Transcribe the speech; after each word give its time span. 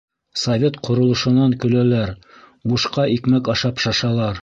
Совет 0.43 0.79
ҡоролошонан 0.87 1.53
көләләр, 1.65 2.17
бушҡа 2.73 3.09
икмәк 3.19 3.57
ашап 3.59 3.87
шашалар... 3.89 4.39